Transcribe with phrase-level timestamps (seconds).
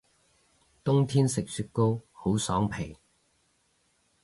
[0.83, 2.97] 冬天食雪糕好爽皮